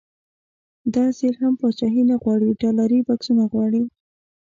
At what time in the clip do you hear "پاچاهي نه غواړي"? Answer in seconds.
1.61-2.49